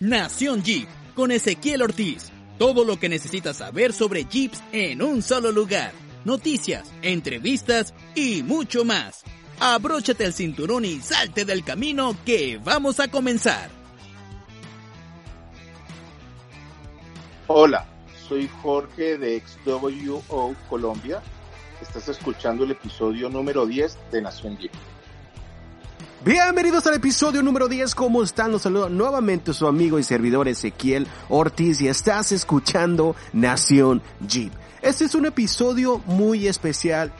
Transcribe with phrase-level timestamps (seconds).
[0.00, 2.30] Nación Jeep con Ezequiel Ortiz.
[2.56, 5.90] Todo lo que necesitas saber sobre Jeeps en un solo lugar.
[6.24, 9.24] Noticias, entrevistas y mucho más.
[9.58, 13.70] Abróchate el cinturón y salte del camino que vamos a comenzar.
[17.48, 17.84] Hola,
[18.28, 21.20] soy Jorge de XWO Colombia.
[21.82, 24.70] Estás escuchando el episodio número 10 de Nación Jeep.
[26.24, 27.94] Bienvenidos al episodio número 10.
[27.94, 28.50] ¿Cómo están?
[28.50, 34.52] Los saludo nuevamente su amigo y servidor Ezequiel Ortiz y estás escuchando Nación Jeep.
[34.82, 37.12] Este es un episodio muy especial.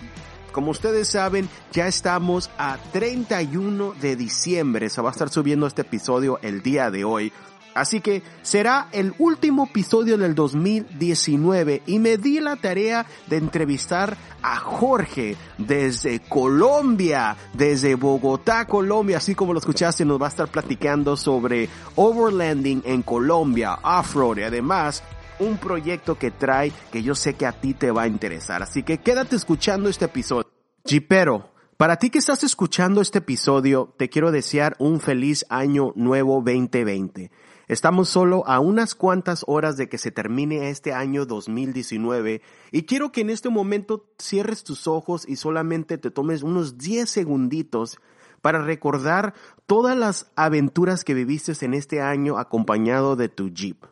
[0.50, 4.90] Como ustedes saben, ya estamos a 31 de diciembre.
[4.90, 7.32] Se va a estar subiendo este episodio el día de hoy.
[7.74, 14.16] Así que será el último episodio del 2019 y me di la tarea de entrevistar
[14.42, 20.48] a Jorge desde Colombia, desde Bogotá, Colombia, así como lo escuchaste, nos va a estar
[20.48, 25.02] platicando sobre overlanding en Colombia, off-road y además
[25.38, 28.62] un proyecto que trae que yo sé que a ti te va a interesar.
[28.62, 30.50] Así que quédate escuchando este episodio.
[30.84, 36.42] Jeepero, para ti que estás escuchando este episodio, te quiero desear un feliz año nuevo
[36.44, 37.30] 2020.
[37.68, 42.40] Estamos solo a unas cuantas horas de que se termine este año 2019
[42.72, 47.10] y quiero que en este momento cierres tus ojos y solamente te tomes unos 10
[47.10, 47.98] segunditos
[48.40, 49.34] para recordar
[49.66, 53.84] todas las aventuras que viviste en este año acompañado de tu Jeep.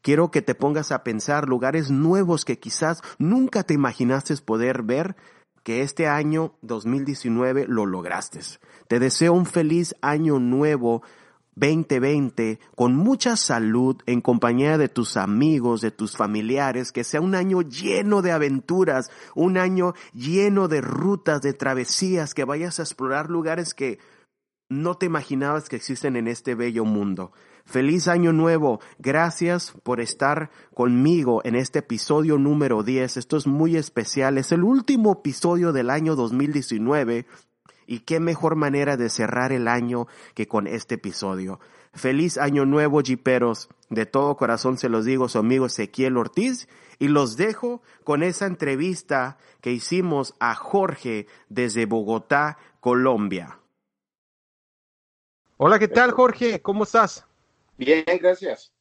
[0.00, 5.14] Quiero que te pongas a pensar lugares nuevos que quizás nunca te imaginaste poder ver
[5.62, 8.40] que este año 2019 lo lograste.
[8.88, 11.02] Te deseo un feliz año nuevo
[11.54, 17.34] 2020 con mucha salud en compañía de tus amigos, de tus familiares, que sea un
[17.34, 23.30] año lleno de aventuras, un año lleno de rutas, de travesías, que vayas a explorar
[23.30, 23.98] lugares que
[24.68, 27.32] no te imaginabas que existen en este bello mundo.
[27.64, 28.80] Feliz año nuevo.
[28.98, 33.18] Gracias por estar conmigo en este episodio número 10.
[33.18, 34.38] Esto es muy especial.
[34.38, 37.26] Es el último episodio del año 2019
[37.92, 41.60] y qué mejor manera de cerrar el año que con este episodio.
[41.92, 43.68] Feliz año nuevo, jiperos.
[43.90, 46.68] De todo corazón se los digo, su amigo Ezequiel Ortiz.
[46.98, 53.58] Y los dejo con esa entrevista que hicimos a Jorge desde Bogotá, Colombia.
[55.58, 56.62] Hola, ¿qué tal, Jorge?
[56.62, 57.26] ¿Cómo estás?
[57.76, 58.72] Bien, gracias.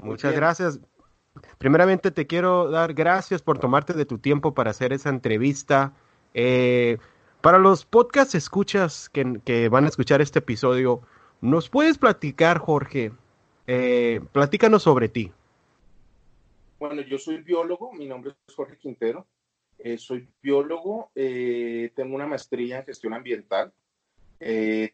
[0.00, 0.78] Muchas gracias.
[1.58, 5.92] Primeramente te quiero dar gracias por tomarte de tu tiempo para hacer esa entrevista.
[6.34, 6.98] Eh,
[7.42, 11.02] para los podcast escuchas que, van a escuchar este episodio,
[11.40, 13.10] ¿nos puedes platicar, Jorge?
[13.66, 15.32] Eh, platícanos sobre ti.
[16.78, 19.26] Bueno, yo soy biólogo, mi nombre es Jorge Quintero.
[19.78, 23.72] Eh, soy biólogo, eh, tengo una maestría en gestión ambiental.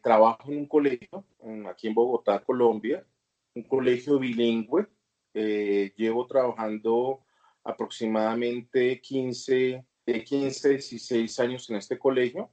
[0.01, 1.23] trabajo en un colegio
[1.69, 3.05] aquí en Bogotá, Colombia,
[3.53, 4.87] un colegio bilingüe.
[5.33, 7.21] llevo trabajando
[7.63, 12.49] aproximadamente 15 de 15, 16 años en este colegio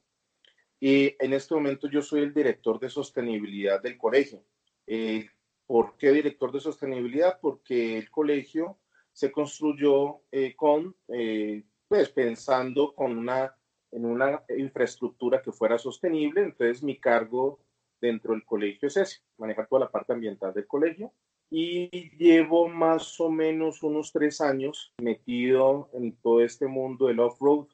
[0.78, 4.42] y en este momento yo soy el director de sostenibilidad del colegio.
[4.86, 5.26] Eh,
[5.66, 7.38] ¿Por qué director de sostenibilidad?
[7.40, 8.78] Porque el colegio
[9.12, 13.56] se construyó eh, con, eh, pues pensando con una,
[13.90, 16.42] en una infraestructura que fuera sostenible.
[16.42, 17.60] Entonces mi cargo
[18.00, 21.12] dentro del colegio es ese, manejar toda la parte ambiental del colegio
[21.50, 27.66] y llevo más o menos unos tres años metido en todo este mundo del off-road,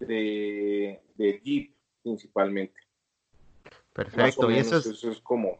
[0.00, 2.80] de, Jeep principalmente.
[3.92, 5.58] Perfecto, y eso es, como...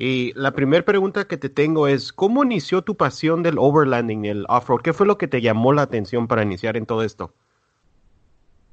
[0.00, 4.46] Y la primera pregunta que te tengo es, ¿cómo inició tu pasión del overlanding, el
[4.48, 4.82] off-road?
[4.82, 7.34] ¿Qué fue lo que te llamó la atención para iniciar en todo esto?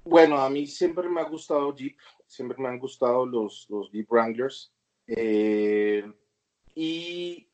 [0.03, 1.97] Bueno, a mí siempre me ha gustado Jeep,
[2.27, 4.71] siempre me han gustado los, los Jeep Wranglers.
[5.07, 6.05] Eh,
[6.75, 7.47] y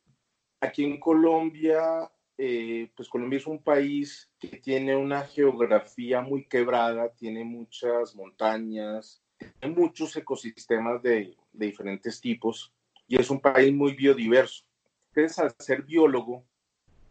[0.59, 7.13] aquí en Colombia, eh, pues Colombia es un país que tiene una geografía muy quebrada,
[7.13, 12.73] tiene muchas montañas, tiene muchos ecosistemas de, diferentes tipos
[13.07, 14.65] y es un país muy biodiverso.
[15.13, 16.45] Entonces, al ser biólogo,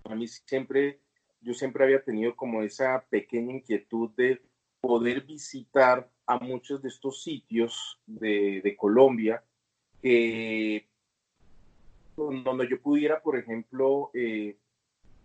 [0.05, 0.99] a mí siempre,
[1.41, 4.43] yo siempre había tenido como esa pequeña inquietud de
[4.81, 9.45] poder visitar a muchos de estos sitios de, de Colombia
[10.01, 10.90] que
[12.29, 14.57] donde yo pudiera, por ejemplo, eh,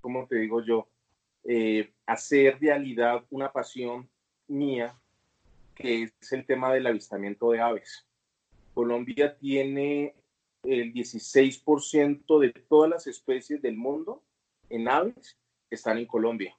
[0.01, 0.87] como te digo yo,
[1.43, 4.09] eh, hacer realidad una pasión
[4.47, 4.97] mía,
[5.75, 8.07] que es el tema del avistamiento de aves.
[8.73, 10.15] Colombia tiene
[10.63, 14.23] el 16% de todas las especies del mundo
[14.69, 15.37] en aves
[15.69, 16.55] están en Colombia.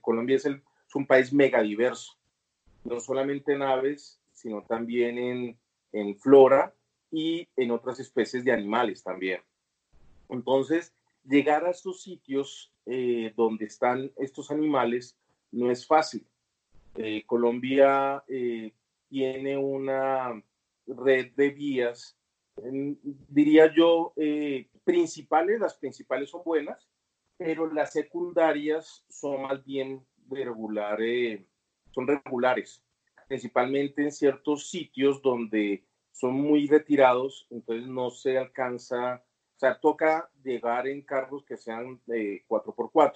[0.00, 0.46] Colombia es,
[0.94, 2.14] un país megadiverso,
[2.84, 5.56] no solamente en aves, sino también
[5.92, 6.74] en flora
[7.10, 9.40] y en otras especies de animales también.
[10.28, 15.18] Entonces, llegar a estos sitios eh, donde están estos animales
[15.52, 16.26] no es fácil.
[16.96, 18.72] Eh, Colombia eh,
[19.08, 20.42] tiene una
[20.86, 22.16] red de vías,
[22.56, 24.12] diría yo,
[24.84, 26.88] principales, las principales son buenas,
[27.36, 30.98] pero las secundarias son más bien regular,
[31.92, 32.82] son regulares,
[33.28, 39.22] principalmente en ciertos sitios donde son muy retirados, entonces no se alcanza
[39.56, 43.12] o sea, toca llegar en carros que sean de 4x4.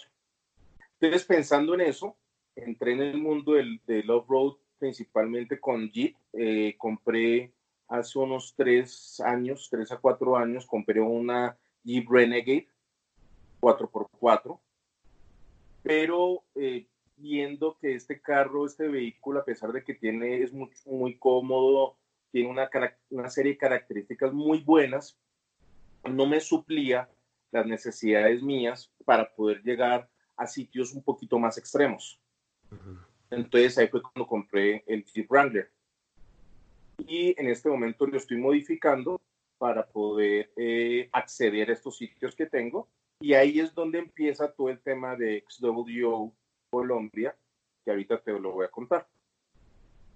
[1.00, 2.18] Entonces, pensando en eso,
[2.54, 6.14] entré en el mundo del, del off-road principalmente con Jeep.
[6.34, 7.50] Eh, compré
[7.88, 12.68] hace unos tres años, tres a cuatro años, compré una Jeep Renegade
[13.62, 14.60] 4x4.
[15.82, 16.86] Pero eh,
[17.16, 21.96] viendo que este carro, este vehículo, a pesar de que tiene, es muy, muy cómodo,
[22.34, 22.68] tiene una,
[23.10, 25.16] una serie de características muy buenas,
[26.02, 27.08] no me suplía
[27.52, 32.20] las necesidades mías para poder llegar a sitios un poquito más extremos.
[33.30, 35.70] Entonces ahí fue cuando compré el Jeep Wrangler.
[37.06, 39.20] Y en este momento lo estoy modificando
[39.56, 42.88] para poder eh, acceder a estos sitios que tengo.
[43.20, 46.34] Y ahí es donde empieza todo el tema de XWO
[46.68, 47.36] Colombia,
[47.84, 49.06] que ahorita te lo voy a contar.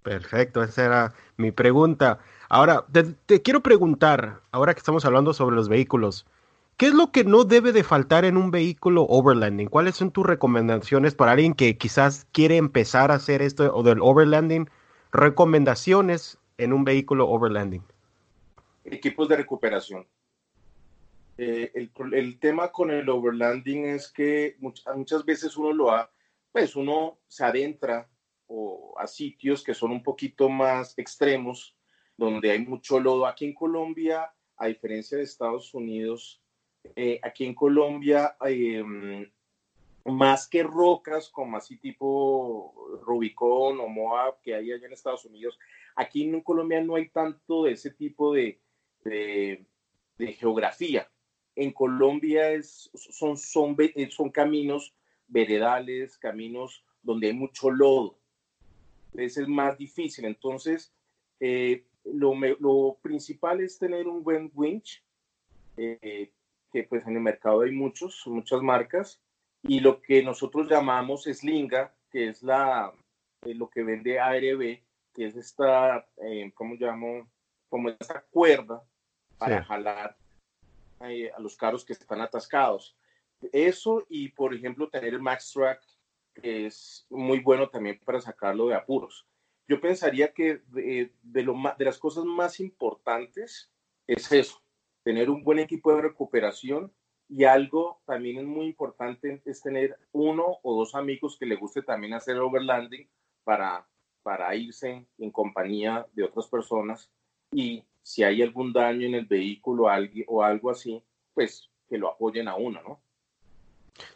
[0.09, 2.19] Perfecto, esa era mi pregunta.
[2.49, 2.87] Ahora,
[3.27, 6.25] te, quiero preguntar, ahora que estamos hablando sobre los vehículos,
[6.79, 9.69] ¿qué es lo que no debe de faltar en un vehículo overlanding?
[9.69, 14.01] ¿Cuáles son tus recomendaciones para alguien que quizás quiere empezar a hacer esto o del
[14.01, 14.71] overlanding?
[15.13, 17.83] Recomendaciones en un vehículo overlanding.
[18.87, 20.07] Equipos de recuperación.
[21.37, 21.71] Eh,
[22.13, 26.11] el, tema con el overlanding es que muchas, muchas veces uno lo ha,
[26.51, 28.09] pues uno se adentra
[28.49, 31.77] o a sitios que son un poquito más extremos,
[32.17, 33.27] donde hay mucho lodo.
[33.27, 36.43] Aquí en Colombia, a diferencia de Estados Unidos,
[36.97, 39.31] eh, aquí en Colombia, em,
[40.05, 45.59] más que rocas como así tipo Rubicón o Moab que hay allá en Estados Unidos,
[45.95, 48.61] aquí en Colombia no hay tanto de ese tipo de,
[49.05, 49.67] de,
[50.39, 51.09] geografía.
[51.55, 53.77] En Colombia es, son, son,
[54.11, 54.95] son caminos
[55.27, 58.19] veredales, caminos donde hay mucho lodo
[59.19, 60.25] ese es más difícil.
[60.25, 60.93] Entonces,
[61.41, 65.05] eh, lo, lo, principal es tener un buen winch,
[65.77, 66.33] eh,
[66.73, 69.21] que pues en el mercado hay muchos, muchas marcas,
[69.63, 72.93] y lo que nosotros llamamos slinga, que es la,
[73.43, 74.81] eh, lo que vende ARB,
[75.15, 76.07] que es esta,
[76.55, 77.29] ¿cómo llamo?
[77.69, 78.83] Como esta cuerda
[79.37, 80.17] para jalar
[81.01, 82.97] a los carros que están atascados.
[83.53, 85.81] Eso y, por ejemplo, tener el Max Track
[86.43, 89.27] es muy bueno también para sacarlo de apuros.
[89.69, 93.71] Yo pensaría que de, de las cosas más importantes
[94.07, 94.63] es eso,
[95.03, 96.93] tener un buen equipo de recuperación
[97.29, 101.83] y algo también es muy importante es tener uno o dos amigos que le guste
[101.83, 103.09] también hacer overlanding
[103.45, 103.87] para,
[104.23, 107.13] para irse en compañía de otras personas
[107.53, 109.89] y si hay algún daño en el vehículo
[110.29, 111.03] o algo así,
[111.35, 113.03] pues que lo apoyen a uno, ¿no?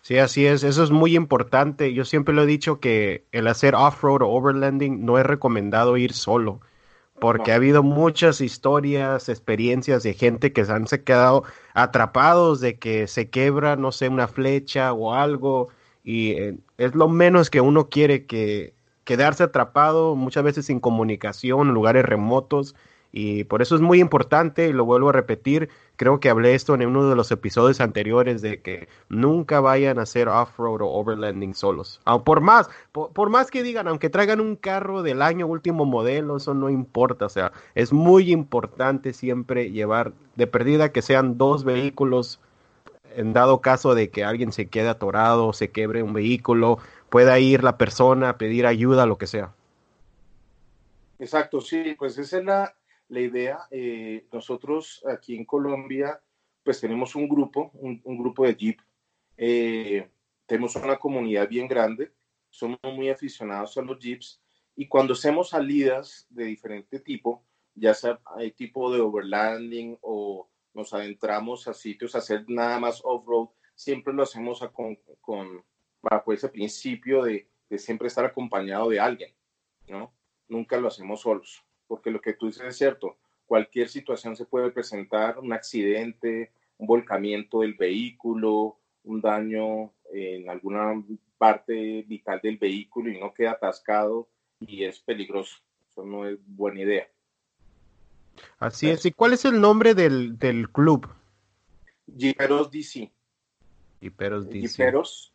[0.03, 0.65] Sí, así es.
[0.65, 1.93] Eso es muy importante.
[1.95, 6.13] Yo siempre lo he dicho que el hacer off-road o overlanding no es recomendado ir
[6.13, 6.61] solo,
[7.21, 11.45] porque ha habido muchas historias, experiencias de gente que se han quedado
[11.75, 15.69] atrapados de que se quebra, no sé, una flecha o algo,
[16.03, 18.75] y eh, es lo menos que uno quiere que
[19.05, 22.75] quedarse atrapado, muchas veces sin comunicación, en lugares remotos
[23.13, 26.75] y por eso es muy importante, y lo vuelvo a repetir, creo que hablé esto
[26.75, 31.55] en uno de los episodios anteriores, de que nunca vayan a hacer off-road o overlanding
[31.55, 32.01] solos.
[32.05, 36.37] Ah, por más, por, más que digan, aunque traigan un carro del año último modelo,
[36.37, 37.27] eso no importa.
[37.27, 42.41] O sea, es muy importante siempre llevar de perdida que sean dos vehículos
[43.15, 46.79] en dado caso de que alguien se quede atorado, se quebre un vehículo,
[47.11, 49.53] pueda ir la persona a pedir ayuda, lo que sea.
[51.19, 52.75] Exacto, sí, pues esa es la,
[53.13, 56.19] la idea, eh, nosotros aquí en Colombia,
[56.65, 58.81] pues tenemos un grupo, un, grupo de Jeep,
[59.37, 60.11] eh,
[60.47, 62.11] tenemos una comunidad bien grande,
[62.49, 64.43] somos muy aficionados a los Jeeps
[64.75, 70.95] y cuando hacemos salidas de diferente tipo, ya sea hay tipo de overlanding o nos
[70.95, 75.63] adentramos a sitios a hacer nada más off-road, siempre lo hacemos con, con,
[76.01, 79.35] bajo ese principio de, de siempre estar acompañado de alguien,
[79.87, 80.15] ¿no?
[80.49, 81.63] Nunca lo hacemos solos
[81.93, 86.87] porque lo que tú dices es cierto, cualquier situación se puede presentar, un accidente, un
[86.87, 91.05] volcamiento del vehículo, un daño en alguna
[91.37, 94.27] parte vital del vehículo y no queda atascado
[94.59, 95.59] y es peligroso.
[95.91, 97.07] Eso no es buena idea.
[98.59, 99.05] Así es.
[99.05, 101.07] ¿Y cuál es el nombre del, del club?
[102.17, 103.13] Jiperos DC.
[104.01, 104.67] Jiperos DC.
[104.67, 105.35] Jiperos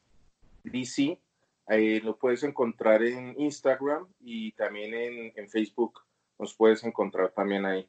[0.63, 1.19] DC.
[1.67, 6.06] Ahí lo puedes encontrar en Instagram y también en, en Facebook.
[6.39, 7.87] Nos puedes encontrar también ahí.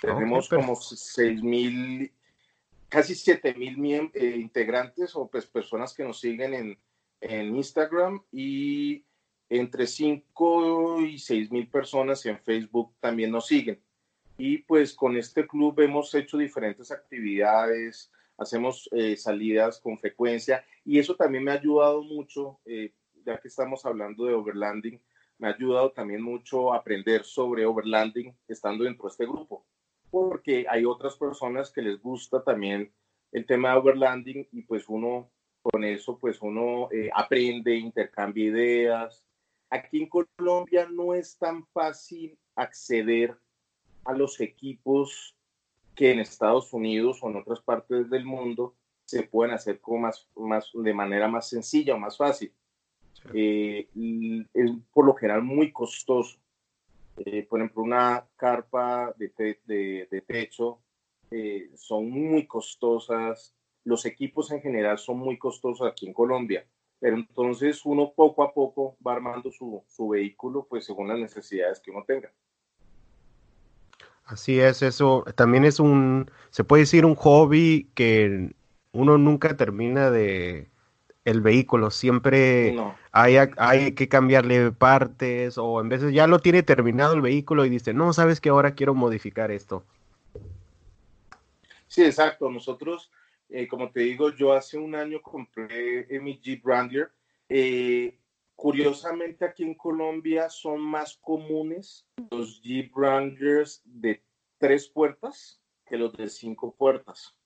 [0.00, 2.12] Tenemos como seis mil,
[2.88, 6.78] casi siete mil eh, integrantes o pues personas que nos siguen en,
[7.20, 9.04] en Instagram y
[9.52, 13.82] entre 5 y 6 mil personas en Facebook también nos siguen.
[14.38, 20.98] Y pues con este club hemos hecho diferentes actividades, hacemos eh, salidas con frecuencia y
[20.98, 22.94] eso también me ha ayudado mucho, eh,
[23.26, 24.98] ya que estamos hablando de overlanding,
[25.42, 29.66] me ha ayudado también mucho a aprender sobre overlanding estando dentro de este grupo,
[30.08, 32.94] porque hay otras personas que les gusta también
[33.32, 39.24] el tema de overlanding y pues uno con eso pues uno eh, aprende, intercambia ideas.
[39.68, 43.36] Aquí en Colombia no es tan fácil acceder
[44.04, 45.36] a los equipos
[45.96, 50.28] que en Estados Unidos o en otras partes del mundo se pueden hacer como más,
[50.36, 52.54] más, de manera más sencilla o más fácil.
[53.32, 53.88] Eh,
[54.54, 56.38] es por lo general muy costoso.
[57.18, 59.32] Eh, por ejemplo, una carpa de,
[59.66, 60.80] de, de techo
[61.74, 66.66] son muy costosas, los equipos en general son muy costosos aquí en Colombia,
[67.00, 71.80] pero entonces uno poco a poco va armando su, su vehículo pues según las necesidades
[71.80, 72.30] que uno tenga.
[74.24, 78.54] Así es, eso también es un, se puede decir un hobby que
[78.92, 80.68] uno nunca termina de
[81.24, 82.76] el vehículo, siempre
[83.12, 87.70] hay, hay que cambiarle partes o en veces ya lo tiene terminado el vehículo y
[87.70, 89.84] dice, no, sabes que ahora quiero modificar esto.
[91.86, 93.10] Sí, exacto, nosotros
[93.54, 97.12] eh, como te digo, yo hace un año compré mi Jeep Wrangler.
[97.50, 98.18] Eh,
[98.56, 104.22] curiosamente, aquí en Colombia son más comunes los Jeep Wranglers de
[104.56, 107.36] tres puertas que los de cinco puertas.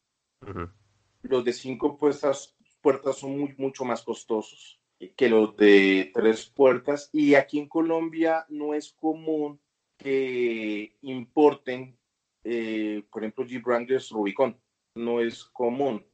[1.23, 2.56] Los de cinco puertas,
[2.87, 4.79] puertas son muy, mucho más costosos
[5.17, 7.11] que los de tres puertas.
[7.13, 9.59] Y aquí en Colombia no es común
[9.99, 11.99] que importen,
[12.45, 14.57] eh, por ejemplo, Jeep Wranglers Rubicon
[14.95, 16.07] no es común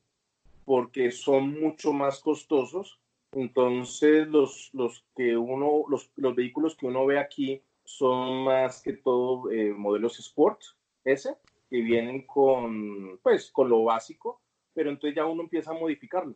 [0.65, 2.99] porque son mucho más costosos.
[3.33, 8.95] Entonces, los, los que uno, los, los vehículos que uno ve aquí son más que
[8.95, 10.63] todo eh, modelos Sport,
[11.05, 11.37] ese,
[11.69, 14.41] que vienen con, pues, con lo básico,
[14.73, 16.35] pero entonces ya uno empieza a modificarlo.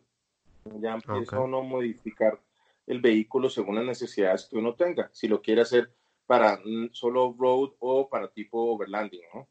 [0.79, 2.39] Ya empieza uno a modificar
[2.85, 5.09] el vehículo según las necesidades que uno tenga.
[5.13, 5.91] Si lo quiere hacer
[6.25, 6.59] para
[6.91, 9.47] solo road o para tipo overlanding, ¿no?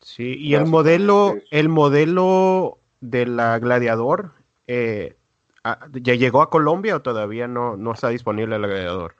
[0.00, 4.32] Sí, y el modelo, el modelo de la Gladiador,
[4.66, 5.16] eh,
[5.64, 9.14] ah, ¿ya llegó a Colombia o todavía no, no está disponible el Gladiador?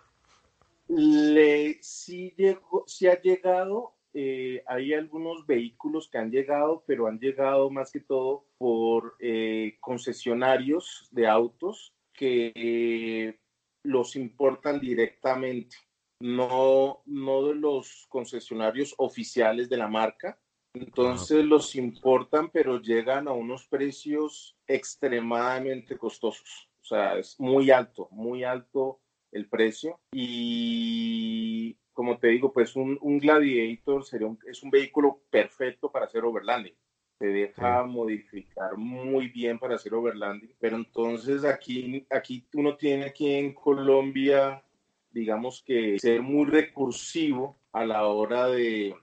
[0.88, 7.19] Le, sí, llegó, sí ha llegado, eh, hay algunos vehículos que han llegado, pero han
[7.19, 13.39] llegado más que todo por eh, concesionarios de autos que
[13.83, 15.77] los importan directamente,
[16.19, 20.39] no, no de los concesionarios oficiales de la marca,
[20.73, 26.71] entonces los importan, pero llegan a unos precios extremadamente costosos.
[26.81, 29.01] O sea, es muy alto, muy alto
[29.33, 30.01] el precio.
[30.13, 36.75] Y como te digo, pues un, Gladiator sería es un vehículo perfecto para hacer overlanding.
[37.19, 40.53] Se deja modificar muy bien para hacer overlanding.
[40.61, 44.62] Pero entonces aquí, aquí uno tiene aquí en Colombia,
[45.11, 48.95] digamos que ser muy recursivo a la hora de,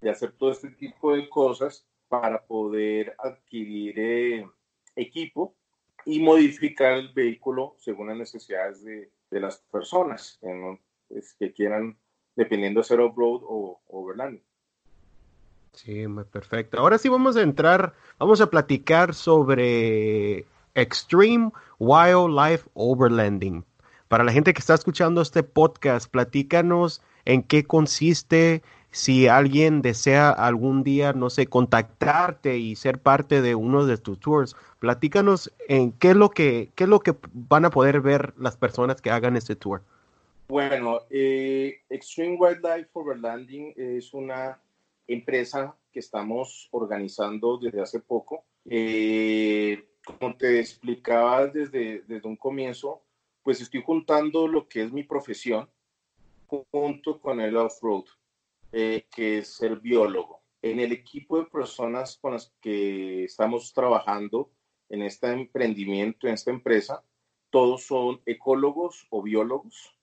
[0.00, 4.46] de hacer todo este tipo de cosas para poder adquirir eh,
[4.96, 5.54] equipo
[6.06, 10.38] y modificar el vehículo según las necesidades de, de las personas
[11.08, 11.98] pues, que quieran,
[12.36, 14.40] dependiendo de ser off-road o overland.
[15.72, 16.78] Sí, perfecto.
[16.78, 23.64] Ahora sí vamos a entrar, vamos a platicar sobre Extreme Wildlife Overlanding.
[24.08, 30.30] Para la gente que está escuchando este podcast, platícanos en qué consiste, si alguien desea
[30.30, 35.92] algún día, no sé, contactarte y ser parte de uno de tus tours, platícanos en
[35.92, 39.10] qué es lo que, qué es lo que van a poder ver las personas que
[39.10, 39.82] hagan este tour.
[40.48, 44.58] Bueno, eh, Extreme Wildlife Overlanding es una
[45.06, 48.44] empresa que estamos organizando desde hace poco.
[48.64, 53.02] Eh, como te explicaba desde, desde un comienzo,
[53.42, 55.68] pues estoy juntando lo que es mi profesión
[56.46, 58.04] junto con el off-road.
[58.72, 60.42] Eh, que es ser biólogo.
[60.60, 64.50] En el equipo de personas con las que estamos trabajando
[64.90, 67.02] en este emprendimiento, en esta empresa,
[67.48, 69.97] todos son ecólogos o biólogos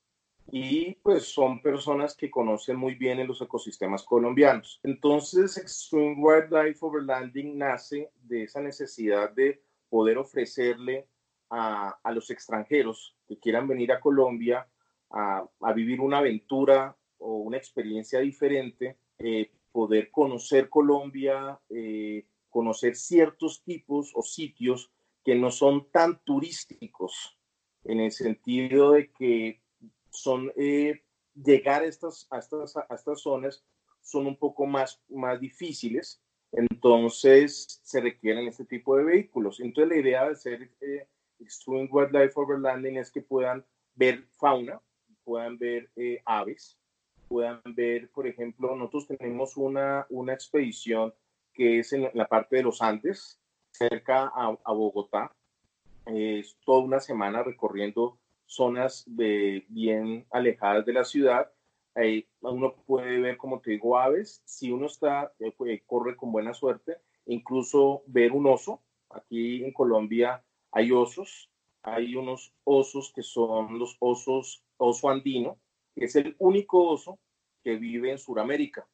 [0.52, 4.80] y pues son personas que conocen muy bien en los ecosistemas colombianos.
[4.84, 11.08] Entonces, Extreme Wildlife Overlanding nace de esa necesidad de poder ofrecerle
[11.50, 14.68] a, a los extranjeros que quieran venir a Colombia
[15.12, 22.96] a, a, vivir una aventura o una experiencia diferente, eh, poder conocer Colombia, eh, conocer
[22.96, 24.92] ciertos tipos o sitios
[25.24, 27.38] que no son tan turísticos,
[27.84, 29.62] en el sentido de que
[30.22, 31.04] son eh,
[31.34, 33.64] llegar a estas, a estas, a estas zonas
[34.02, 39.60] son un poco más, más difíciles, entonces se requieren este tipo de vehículos.
[39.60, 41.08] Entonces la idea de hacer eh,
[41.40, 44.80] Extreme Wildlife Overlanding es que puedan ver fauna,
[45.24, 46.78] puedan ver eh, aves,
[47.28, 51.14] puedan ver, por ejemplo, nosotros tenemos una, una expedición
[51.54, 53.40] que es en la parte de los Andes,
[53.72, 55.32] cerca a, a Bogotá.
[56.06, 61.52] Es toda una semana recorriendo zonas de, bien alejadas de la ciudad.
[61.94, 64.42] Ahí uno puede ver, como te digo, aves.
[64.46, 68.82] Si uno está, eh, corre con buena suerte, incluso ver un oso.
[69.10, 71.50] Aquí en Colombia hay osos.
[71.84, 75.58] Hay unos osos que son los osos, oso andino,
[75.96, 77.20] que es el único oso
[77.64, 78.88] que vive en Sudamérica.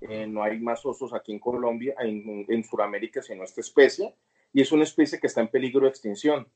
[0.00, 4.14] Eh, no hay más osos aquí en Colombia, en, en Sudamérica, sino esta especie,
[4.52, 6.48] y es una especie que está en peligro de extinción.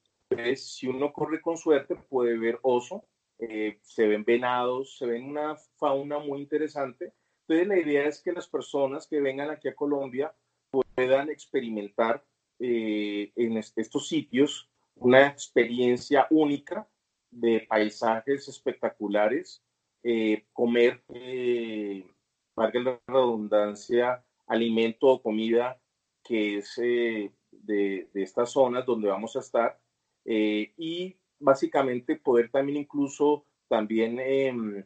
[0.57, 3.05] Si uno corre con suerte, puede ver oso,
[3.39, 7.13] eh, se ven venados, se ven una fauna muy interesante.
[7.43, 10.33] Entonces, la idea es que las personas que vengan aquí a Colombia
[10.71, 12.25] puedan experimentar
[12.61, 16.87] eh, en estos sitios una experiencia única
[17.31, 19.65] de paisajes espectaculares,
[20.03, 22.05] eh, comer, eh,
[22.55, 25.81] valga la redundancia, alimento o comida
[26.23, 29.81] que es eh, de, de, estas zonas donde vamos a estar
[30.25, 34.85] eh, y básicamente poder también incluso también em,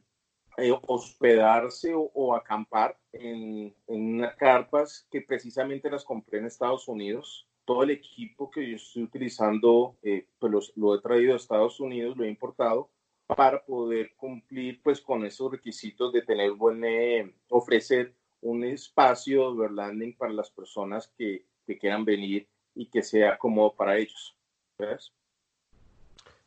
[0.59, 7.49] eh, hospedarse o, acampar en, en, carpas que precisamente las compré en Estados Unidos.
[7.65, 12.17] Todo el equipo que yo estoy utilizando, eh, pues lo he traído a Estados Unidos,
[12.17, 12.91] lo he importado
[13.27, 19.47] para poder cumplir pues con esos requisitos de tener buen, eh, ofrecer un espacio de
[19.47, 24.37] overlanding para las personas que, que, quieran venir y que sea cómodo para ellos.
[24.79, 25.13] ¿Ves?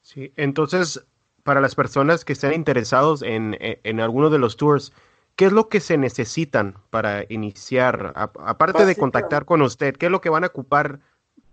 [0.08, 1.06] Sí, entonces,
[1.44, 4.94] para las personas que estén interesados en, en, en, alguno de los tours,
[5.36, 8.14] ¿qué es lo que se necesitan para iniciar?
[8.16, 11.02] A, aparte de contactar con usted, ¿qué es lo que van a ocupar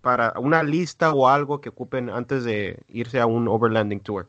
[0.03, 4.29] para una lista o algo que ocupen antes de irse a un overlanding tour?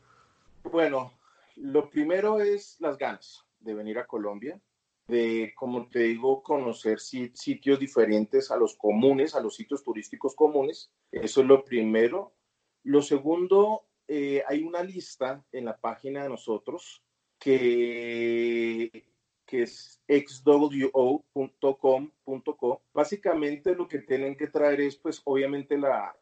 [0.72, 1.14] Bueno,
[1.58, 4.60] lo primero es las ganas de venir a Colombia,
[5.08, 10.90] de, como te digo, conocer sitios diferentes a los comunes, a los sitios turísticos comunes.
[11.12, 12.34] Eso es lo primero.
[12.82, 17.04] Lo segundo, eh, hay una lista en la página de nosotros
[17.40, 19.06] que,
[19.46, 21.22] que es xwo.com.co.
[22.94, 26.16] Básicamente lo que tienen que traer es, pues, obviamente la,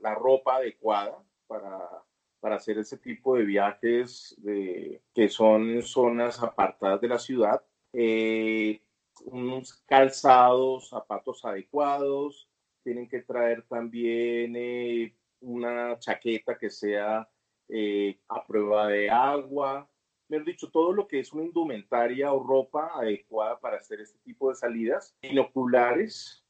[0.00, 2.04] la, ropa adecuada para,
[2.40, 7.62] para hacer ese tipo de viajes de, que son en zonas apartadas de la ciudad.
[7.92, 8.82] Eh,
[9.24, 12.48] unos calzados, zapatos adecuados,
[12.82, 17.28] tienen que traer también eh, una chaqueta que sea
[17.68, 19.88] eh, a prueba de agua,
[20.28, 24.50] mejor dicho, todo lo que es una indumentaria o ropa adecuada para hacer este tipo
[24.50, 26.44] de salidas, binoculares,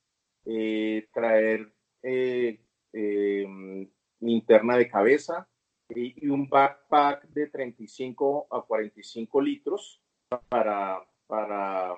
[0.44, 1.72] eh, traer
[2.02, 2.60] eh,
[2.92, 3.88] eh,
[4.20, 5.48] linterna de cabeza
[5.88, 10.02] y, y, un backpack de 35 a 45 litros
[10.48, 11.94] para, para,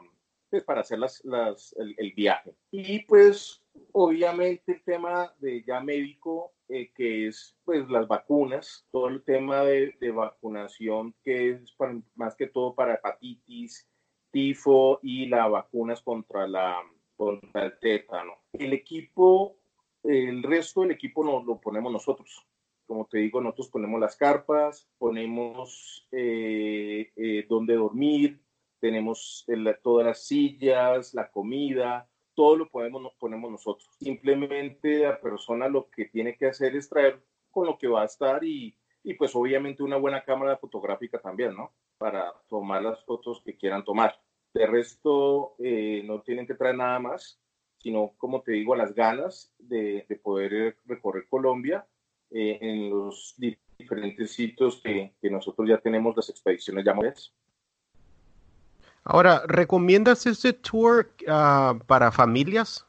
[0.48, 2.54] pues, para hacer las, las, el, el viaje.
[2.70, 9.08] Y pues obviamente el tema de ya médico eh, que es pues las vacunas, todo
[9.08, 13.88] el tema de, de vacunación que es para, más que todo para hepatitis,
[14.30, 16.78] tifo y las vacunas contra, la,
[17.16, 18.34] contra el tétano.
[18.52, 19.56] El equipo,
[20.04, 22.46] el resto del equipo nos lo ponemos nosotros.
[22.86, 28.40] Como te digo, nosotros ponemos las carpas, ponemos eh, eh, dónde dormir,
[28.80, 29.46] tenemos
[29.82, 33.88] todas las sillas, la comida, todo lo podemos, ponemos nosotros.
[33.98, 38.06] Simplemente la persona lo que tiene que hacer es traer con lo que va a
[38.06, 41.72] estar y, y pues obviamente una buena cámara fotográfica también, ¿no?
[41.98, 44.18] Para tomar las fotos que quieran tomar.
[44.52, 47.40] De resto, eh, no tienen que traer nada más,
[47.78, 51.86] sino, como te digo, las ganas de, de poder recorrer Colombia
[52.30, 53.34] eh, en los
[53.78, 56.94] diferentes sitios que, que, nosotros ya tenemos las expediciones ya.
[59.04, 62.86] Ahora, ¿recomiendas este tour uh, para familias?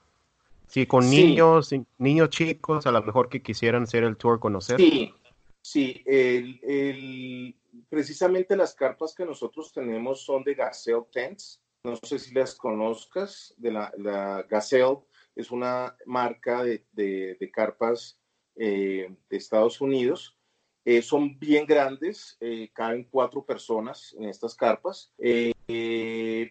[0.67, 1.26] Sí, con sí.
[1.26, 4.78] niños, niños chicos, a lo mejor que quisieran hacer el tour, conocer.
[4.78, 5.13] Sí,
[5.62, 6.02] sí.
[6.06, 7.56] El, el,
[7.89, 11.62] precisamente las carpas que nosotros tenemos son de Gazelle Tents.
[11.84, 13.54] No sé si las conozcas.
[13.58, 15.00] De la, la Gazelle
[15.36, 18.17] es una marca de, de, carpas
[18.56, 20.38] eh, de Estados Unidos.
[20.86, 25.13] Eh, son bien grandes, eh, caben cuatro personas en estas carpas.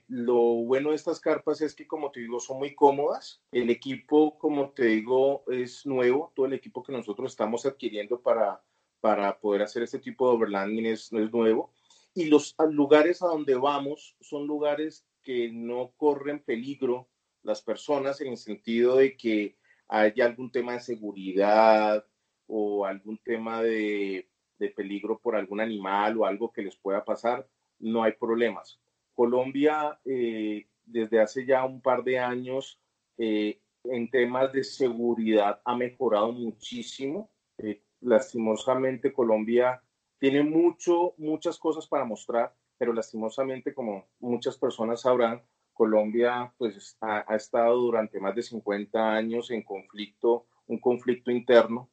[0.08, 3.42] Lo bueno de estas carpas es que, como te digo, son muy cómodas.
[3.52, 6.32] El equipo, como te digo, es nuevo.
[6.34, 8.62] Todo el equipo que nosotros estamos adquiriendo para,
[9.00, 11.72] para poder hacer este tipo de overlanding es, es nuevo.
[12.14, 17.08] Y los lugares a donde vamos son lugares que no corren peligro
[17.42, 19.56] las personas en el sentido de que
[19.88, 22.04] haya algún tema de seguridad
[22.46, 24.28] o algún tema de,
[24.76, 28.78] peligro por algún animal o algo que les pueda pasar, no hay problemas.
[29.20, 32.80] Colombia, eh, desde hace ya un par de años,
[33.18, 37.30] eh, en temas de seguridad ha mejorado muchísimo.
[37.58, 39.82] Eh, lastimosamente Colombia
[40.18, 45.42] tiene mucho, muchas cosas para mostrar, pero lastimosamente, como muchas personas sabrán,
[45.74, 51.90] Colombia pues ha, estado durante más de 50 años en conflicto, un conflicto interno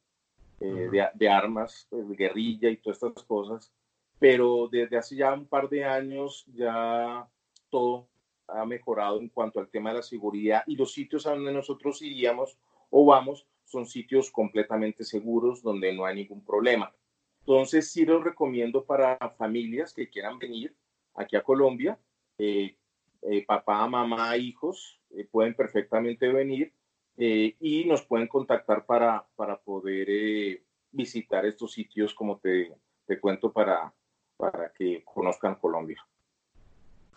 [0.60, 3.70] eh, de, armas, pues, guerrilla y todas estas cosas,
[4.18, 7.28] pero desde hace ya un par de años ya
[7.70, 8.08] todo
[8.48, 12.02] ha mejorado en cuanto al tema de la seguridad y los sitios a donde nosotros
[12.02, 12.58] iríamos
[12.90, 16.92] o vamos son sitios completamente seguros donde no hay ningún problema.
[17.40, 20.74] Entonces sí los recomiendo para familias que quieran venir
[21.14, 21.98] aquí a Colombia.
[22.38, 22.76] Eh,
[23.22, 26.72] eh, papá, mamá, hijos eh, pueden perfectamente venir
[27.20, 32.72] y nos pueden contactar para, para poder visitar estos sitios, como te,
[33.06, 33.92] te cuento, para,
[34.38, 36.02] para que conozcan Colombia.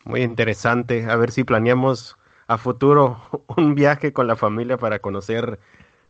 [0.03, 1.05] Muy interesante.
[1.05, 3.21] A ver si planeamos a futuro
[3.57, 5.60] un viaje con la familia para conocer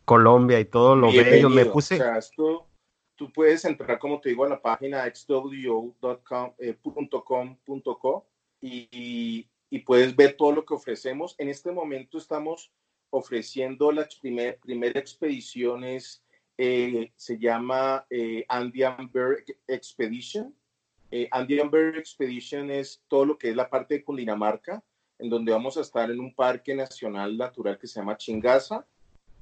[0.06, 1.50] Colombia y todo lo bello.
[1.50, 1.96] Me puse.
[1.96, 2.66] O sea, esto,
[3.16, 5.86] tú puedes entrar, como te digo, a la página xwo.com.co
[8.64, 11.36] eh, y, y, puedes ver todo lo que ofrecemos.
[11.38, 12.72] En este momento estamos
[13.12, 16.24] ofreciendo las primer, primeras expediciones,
[16.58, 20.56] eh, se llama eh, Andean Bear Expedition.
[21.12, 24.84] Eh, Andean Bear Expedition es todo lo que es la parte de Cundinamarca,
[25.20, 28.86] en donde vamos a estar en un parque nacional natural que se llama Chingaza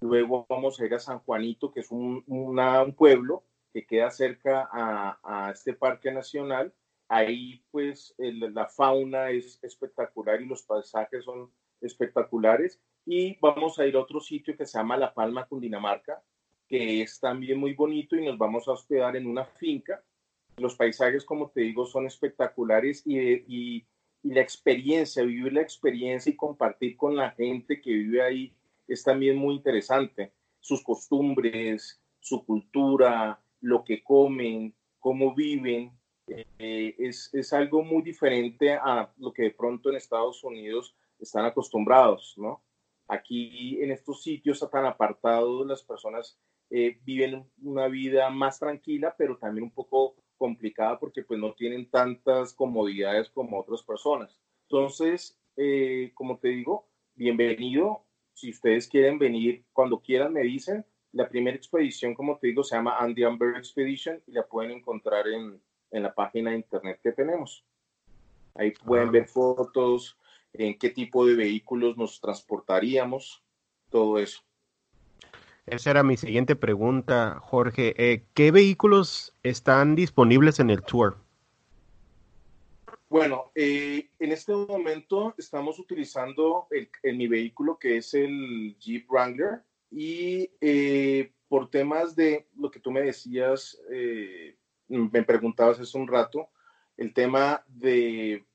[0.01, 2.23] Luego vamos a ir a San Juanito, que es un,
[2.97, 6.73] pueblo que queda cerca a, este parque nacional.
[7.07, 11.51] Ahí pues la fauna es espectacular y los paisajes son
[11.81, 12.79] espectaculares.
[13.05, 16.21] Y vamos a ir a otro sitio que se llama La Palma, Cundinamarca,
[16.67, 20.01] que es también muy bonito y nos vamos a hospedar en una finca.
[20.59, 23.85] Los paisajes, como te digo, son espectaculares y, y
[24.23, 28.53] la experiencia, vivir la experiencia y compartir con la gente que vive ahí
[28.87, 30.33] es también muy interesante.
[30.59, 35.91] Sus costumbres, su cultura, lo que comen, cómo viven,
[36.27, 41.45] eh, es, es, algo muy diferente a lo que de pronto en Estados Unidos están
[41.45, 42.61] acostumbrados, ¿no?
[43.07, 46.37] Aquí en estos sitios tan apartados las personas
[46.69, 51.87] eh, viven una vida más tranquila, pero también un poco complicada porque pues no tienen
[51.91, 54.35] tantas comodidades como otras personas.
[54.63, 60.85] Entonces, eh, como te digo, bienvenido si ustedes quieren venir, cuando quieran me dicen.
[61.11, 65.27] La primera expedición, como te digo, se llama Andy Amber Expedition y la pueden encontrar
[65.27, 65.59] en,
[65.91, 67.65] en la página de internet que tenemos.
[68.55, 69.11] Ahí pueden ah.
[69.11, 70.17] ver fotos,
[70.53, 73.43] en qué tipo de vehículos nos transportaríamos,
[73.89, 74.41] todo eso.
[75.71, 77.93] Esa era mi siguiente pregunta, Jorge.
[77.97, 81.17] Eh, ¿Qué vehículos están disponibles en el tour?
[83.09, 89.63] Bueno, eh, en este momento estamos utilizando el, mi vehículo que es el Jeep Wrangler
[89.89, 94.55] y eh, por temas de lo que tú me decías, eh,
[94.87, 96.49] me preguntabas hace un rato,
[96.97, 98.45] el tema de,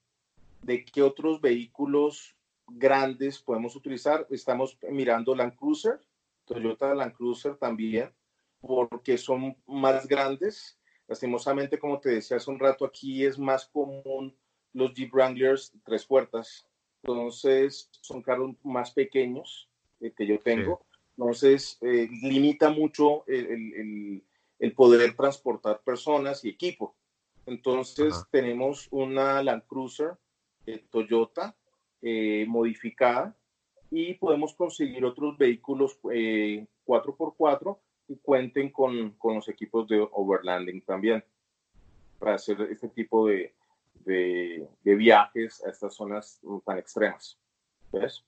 [0.62, 2.36] de qué otros vehículos
[2.68, 4.24] grandes podemos utilizar.
[4.30, 5.98] Estamos mirando Land Cruiser,
[6.44, 8.12] Toyota Land Cruiser también,
[8.60, 10.78] porque son más grandes.
[11.06, 14.34] Lastimosamente, como te decía hace un rato, aquí es más común
[14.72, 16.66] los Jeep Wranglers tres puertas.
[17.02, 19.68] Entonces son carros más pequeños
[20.00, 20.84] eh, que yo tengo.
[21.16, 24.22] Entonces eh, limita mucho el,
[24.74, 26.96] poder transportar personas y equipo.
[27.46, 30.16] Entonces tenemos una Land Cruiser
[30.66, 31.56] eh, Toyota
[32.46, 33.34] modificada
[33.96, 37.78] y podemos conseguir otros vehículos 4x4
[38.08, 41.22] y cuenten con, con los equipos de overlanding también
[42.18, 43.54] para hacer este tipo de,
[44.04, 47.38] de, viajes a estas zonas tan extremas.
[47.92, 48.24] ¿Ves?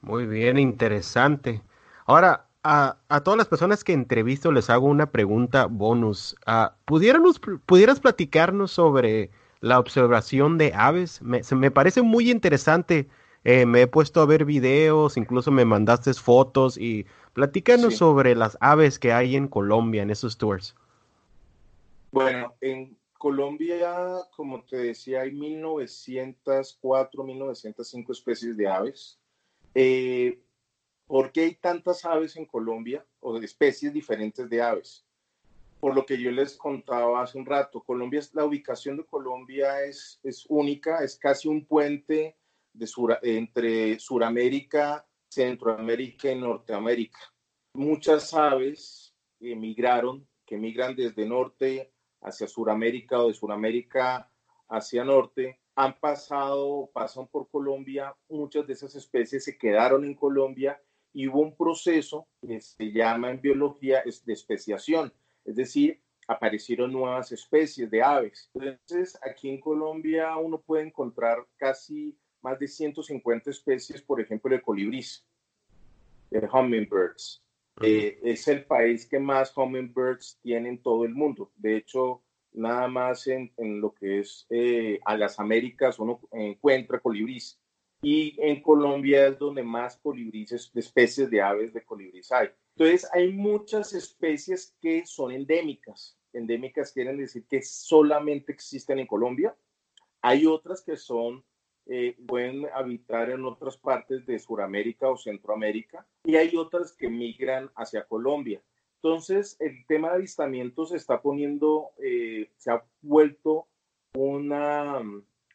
[0.00, 1.60] Muy bien, interesante.
[2.06, 6.36] Ahora, a, todas las personas que entrevisto les hago una pregunta bonus.
[6.46, 11.20] Uh, ¿Pudieras platicarnos sobre la observación de aves?
[11.20, 13.10] Me, me parece muy interesante.
[13.44, 18.58] Eh, me he puesto a ver videos, incluso me mandaste fotos y platícanos sobre las
[18.60, 20.74] aves que hay en Colombia en esos tours.
[22.12, 29.18] Bueno, en Colombia, como te decía, hay 1904, 1905 especies de aves.
[29.74, 30.40] Eh,
[31.06, 35.04] ¿Por qué hay tantas aves en Colombia o de especies diferentes de aves?
[35.80, 40.20] Por lo que yo les contaba hace un rato, Colombia, la ubicación de Colombia es,
[40.22, 42.36] es única, es casi un puente
[42.72, 42.88] de
[43.22, 47.20] entre Suramérica, Centroamérica y Norteamérica.
[47.74, 54.30] Muchas aves emigraron, que migran desde norte hacia Suramérica o de Suramérica
[54.68, 60.80] hacia norte, han pasado, pasan por Colombia, muchas de esas especies se quedaron en Colombia
[61.12, 65.12] y hubo un proceso que se llama en biología de especiación,
[65.44, 68.50] es decir, aparecieron nuevas especies de aves.
[68.54, 74.62] Entonces, aquí en Colombia uno puede encontrar casi más de 150 especies, por ejemplo, de
[74.62, 75.24] colibrís,
[76.30, 77.42] de hummingbirds.
[77.82, 81.50] Eh, es el país que más hummingbirds tiene en todo el mundo.
[81.56, 82.22] De hecho,
[82.52, 87.58] nada más en, en lo que es eh, a las Américas uno encuentra colibrís
[88.02, 92.48] y en Colombia es donde más colibríes, especies de aves de colibríes hay.
[92.76, 96.16] Entonces, hay muchas especies que son endémicas.
[96.32, 99.54] Endémicas quieren decir que solamente existen en Colombia.
[100.22, 101.44] Hay otras que son,
[101.86, 107.70] eh, pueden habitar en otras partes de Sudamérica o Centroamérica y hay otras que migran
[107.74, 108.62] hacia Colombia.
[108.96, 113.66] Entonces, el tema de avistamientos se está poniendo, eh, se ha vuelto
[114.14, 115.00] una,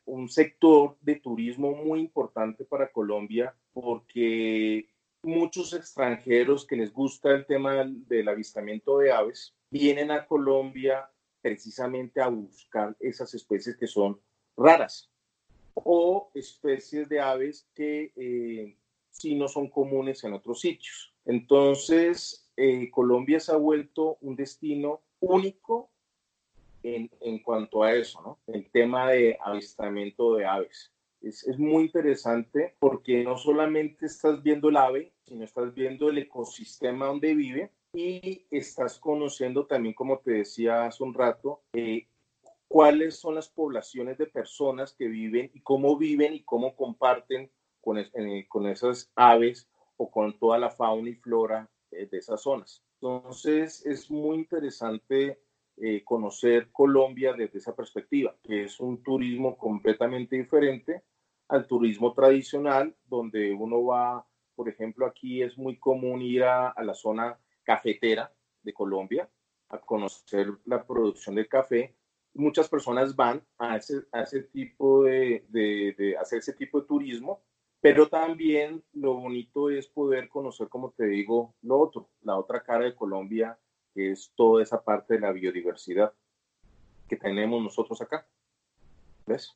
[0.06, 4.90] un sector de turismo muy importante para Colombia porque
[5.22, 11.10] muchos extranjeros que les gusta el tema del avistamiento de aves vienen a Colombia
[11.42, 14.20] precisamente a buscar esas especies que son
[14.58, 15.12] raras
[15.76, 18.78] o especies de aves que eh,
[19.12, 21.14] sí no son comunes en otros sitios.
[21.26, 25.90] Entonces, eh, Colombia se ha vuelto un destino único
[26.84, 28.54] en, cuanto a eso, ¿no?
[28.54, 30.92] El tema de avistamiento de aves.
[31.20, 36.20] Es, es, muy interesante porque no solamente estás viendo el ave, sino estás viendo el
[36.20, 42.08] ecosistema donde vive y estás conociendo también, como te decía hace un rato, eh,
[42.76, 47.98] cuáles son las poblaciones de personas que viven y cómo viven y cómo comparten con,
[48.50, 52.84] con esas aves o con toda la fauna y flora eh, de esas zonas.
[52.96, 55.40] Entonces es muy interesante
[55.78, 61.02] eh, conocer Colombia desde esa perspectiva, que es un turismo completamente diferente
[61.48, 66.94] al turismo tradicional, donde uno va, por ejemplo, aquí es muy común ir a, la
[66.94, 68.34] zona cafetera
[68.64, 69.30] de Colombia
[69.70, 71.96] a conocer la producción de café.
[72.36, 77.42] Muchas personas van a ese, a ese tipo de, de, hacer ese tipo de turismo,
[77.82, 82.86] pero también lo bonito es poder conocer, como te digo, lo otro, la otra cara
[82.86, 83.58] de Colombia,
[83.94, 86.14] que es toda esa parte de la biodiversidad
[87.08, 88.28] que tenemos nosotros acá.
[89.26, 89.56] ¿Ves?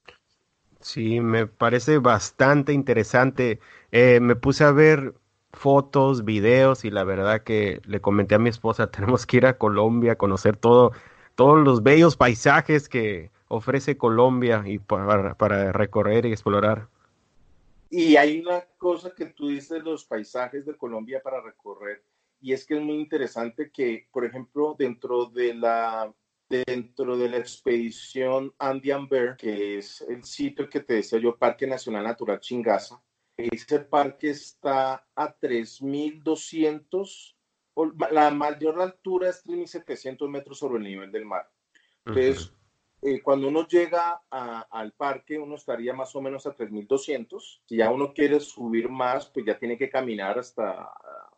[0.79, 3.59] Sí, me parece bastante interesante.
[3.91, 5.13] Eh, me puse a ver
[5.51, 9.57] fotos, videos y la verdad que le comenté a mi esposa, tenemos que ir a
[9.57, 10.93] Colombia, a conocer todo,
[11.39, 16.89] todos los bellos paisajes que ofrece Colombia y para, para recorrer y explorar.
[17.89, 22.03] Y hay una cosa que tú dices, los paisajes de Colombia para recorrer
[22.41, 26.13] y es que es muy interesante que, por ejemplo, dentro de la
[26.49, 31.65] dentro de la expedición Andean Bear, que es el sitio que te decía yo, Parque
[31.65, 33.01] Nacional Natural Chingaza,
[33.37, 37.35] ese parque está a 3.200,
[38.11, 41.49] la mayor altura es 3.700 metros sobre el nivel del mar.
[42.05, 42.53] Entonces,
[43.01, 47.61] eh, cuando uno llega al parque, uno estaría más o menos a 3.200.
[47.65, 50.89] Si ya uno quiere subir más, pues ya tiene que caminar hasta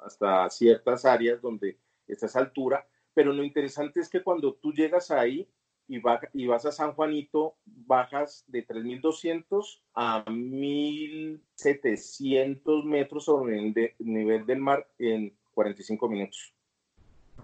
[0.02, 1.78] hasta ciertas áreas donde
[2.08, 5.48] está esa altura, pero lo interesante es que cuando tú llegas ahí
[5.88, 6.02] y,
[6.34, 14.60] y vas a San Juanito, bajas de 3.200 a 1.700 metros sobre el nivel del
[14.60, 16.54] mar en 45 minutos.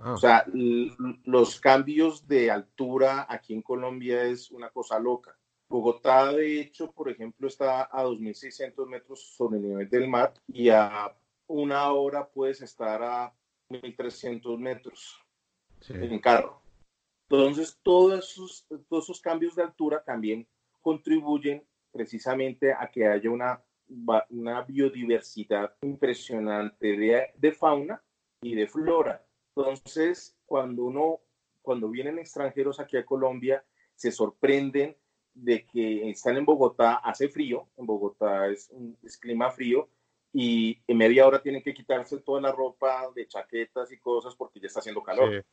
[0.04, 5.38] O sea, los cambios de altura aquí en Colombia es una cosa loca.
[5.70, 10.70] Bogotá, de hecho, por ejemplo, está a 2.600 metros sobre el nivel del mar y
[10.70, 11.14] a
[11.48, 13.34] una hora puedes estar a
[13.70, 15.22] 1300 metros
[15.90, 16.62] en carro.
[17.30, 20.48] Entonces, todos esos, todos esos cambios de altura también
[20.82, 23.62] contribuyen precisamente a que haya una,
[24.30, 28.02] una biodiversidad impresionante de, de fauna
[28.42, 29.24] y de flora.
[29.56, 31.20] Entonces, cuando uno,
[31.62, 33.64] cuando vienen extranjeros aquí a Colombia,
[33.96, 34.96] se sorprenden
[35.34, 38.72] de que están en Bogotá, hace frío, en Bogotá es,
[39.04, 39.90] es clima frío,
[40.34, 44.60] y en media hora tienen que quitarse toda la ropa de chaquetas y cosas porque
[44.60, 45.44] ya está haciendo calor.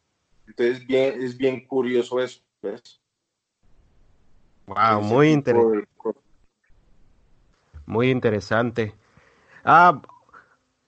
[0.46, 3.00] Entonces, bien, es bien curioso eso, ¿ves?
[4.66, 5.88] Wow, muy interesante.
[7.86, 8.94] Muy interesante.
[9.62, 10.00] Ah,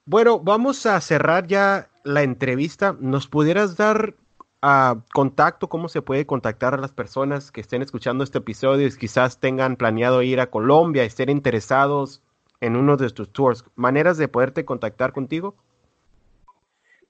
[0.06, 2.96] bueno, vamos a cerrar ya la entrevista.
[3.00, 4.14] ¿Nos pudieras dar
[4.62, 5.68] uh, contacto?
[5.68, 9.76] ¿Cómo se puede contactar a las personas que estén escuchando este episodio y quizás tengan
[9.76, 12.22] planeado ir a Colombia estén interesados
[12.60, 13.64] en uno de tus tours?
[13.74, 15.56] ¿Maneras de poderte contactar contigo?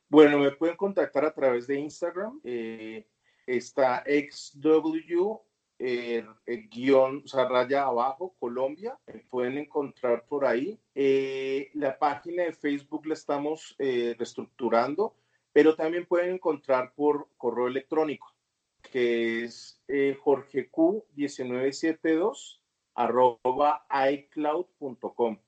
[0.08, 2.40] Bueno, me pueden contactar a través de Instagram.
[2.44, 3.06] Eh,
[3.46, 5.45] está XW
[5.78, 6.26] el,
[6.68, 8.98] guion, o sea, raya abajo, Colombia,
[9.30, 10.78] pueden encontrar por ahí.
[10.94, 15.16] Eh, la página de Facebook la estamos eh, reestructurando,
[15.52, 18.34] pero también pueden encontrar por correo electrónico,
[18.82, 22.60] que es eh, jorgeq1972
[22.94, 25.38] arroba icloud.com.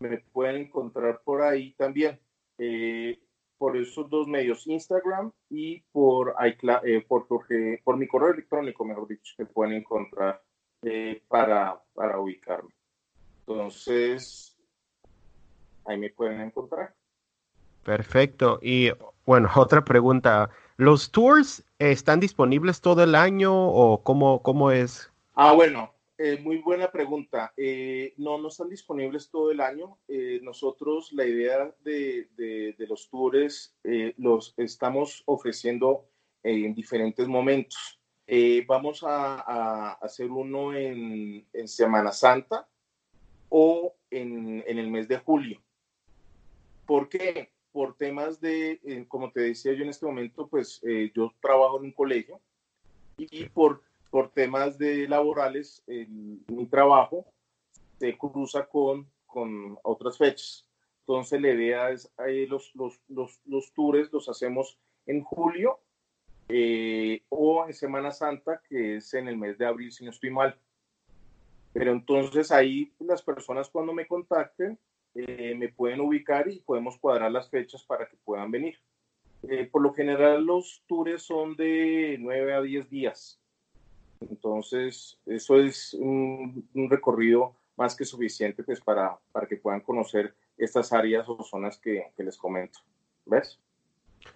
[0.00, 2.20] Me pueden encontrar por ahí también.
[2.58, 3.20] Eh,
[3.58, 6.34] por esos dos medios, Instagram y por,
[6.84, 10.42] eh, por, por mi correo electrónico, mejor dicho, que pueden encontrar
[10.82, 12.70] eh, para, para ubicarme.
[13.40, 14.56] Entonces,
[15.84, 16.94] ahí me pueden encontrar.
[17.82, 18.58] Perfecto.
[18.62, 18.90] Y
[19.26, 20.50] bueno, otra pregunta.
[20.76, 25.10] ¿Los tours están disponibles todo el año o cómo, cómo es?
[25.34, 27.52] Ah, bueno, eh, muy buena pregunta.
[27.56, 29.98] Eh, no, no están disponibles todo el año.
[30.08, 33.76] Eh, nosotros la idea de, de, los tours
[34.16, 36.06] los estamos ofreciendo
[36.42, 38.00] en diferentes momentos.
[38.66, 42.68] vamos a, a, hacer uno en, en, Semana Santa
[43.48, 45.62] o en, en, el mes de julio.
[46.84, 47.52] ¿Por qué?
[47.70, 50.82] Por temas de, como te decía yo en este momento, pues
[51.14, 52.40] yo trabajo en un colegio
[53.18, 57.26] y por por temas de laborales, mi trabajo
[57.98, 60.68] se cruza con, con otras fechas.
[61.00, 65.80] Entonces la idea es, eh, los, los, los, los, tours los hacemos en julio
[66.48, 70.30] eh, o en Semana Santa, que es en el mes de abril, si no estoy
[70.30, 70.58] mal.
[71.72, 74.78] Pero entonces ahí las personas cuando me contacten
[75.14, 78.78] eh, me pueden ubicar y podemos cuadrar las fechas para que puedan venir.
[79.72, 83.40] por lo general los tours son de 9 a 10 días.
[84.20, 90.92] Entonces, eso es un, recorrido más que suficiente pues, para, para, que puedan conocer estas
[90.92, 92.80] áreas o zonas que, les comento.
[93.26, 93.58] ¿Ves?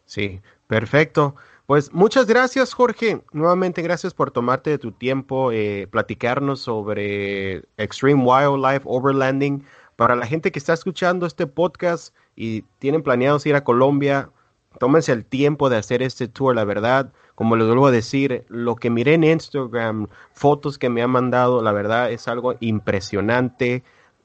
[0.04, 1.34] Sí, perfecto.
[1.66, 3.22] Pues muchas gracias, Jorge.
[3.32, 9.64] Nuevamente, gracias por tomarte de tu tiempo, eh, platicarnos sobre Extreme Wildlife Overlanding.
[9.96, 14.30] Para la gente que está escuchando este podcast y tienen planeados ir a Colombia,
[14.78, 18.76] tómense el tiempo de hacer este tour, la verdad como les vuelvo a decir, lo
[18.76, 23.82] que miré en Instagram, fotos que me han mandado, la verdad es algo impresionante.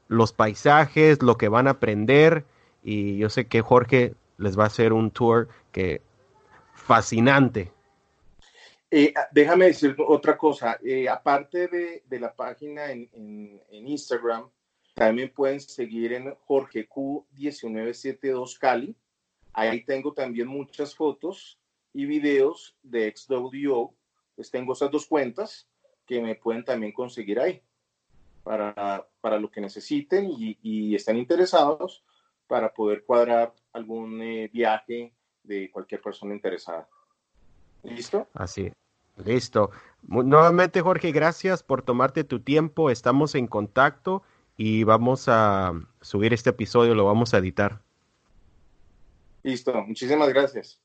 [0.07, 2.45] Los paisajes, lo que van a aprender.
[2.83, 6.01] Y yo sé que Jorge les va a hacer un tour que
[6.73, 7.71] fascinante.
[8.91, 10.77] Eh, déjame decir otra cosa.
[10.83, 14.49] Eh, aparte de, de, la página en, en, en, Instagram,
[14.93, 18.95] también pueden seguir en Jorge Q1972 Cali.
[19.57, 21.59] Ahí tengo también muchas fotos
[21.91, 23.91] y videos de XWO.
[24.35, 25.67] Pues tengo esas dos cuentas
[26.05, 27.63] que me pueden también conseguir ahí
[28.43, 32.03] para, para lo que necesiten y, y, están interesados
[32.45, 36.87] para poder cuadrar algún eh, viaje de cualquier persona interesada.
[37.81, 38.27] ¿Listo?
[38.35, 38.71] Así,
[39.25, 39.71] listo.
[40.03, 42.91] Nuevamente, Jorge, gracias por tomarte tu tiempo.
[42.91, 44.21] Estamos en contacto
[44.55, 47.86] y vamos a subir este episodio, lo vamos a editar.
[49.47, 50.77] Listo, muchísimas gracias.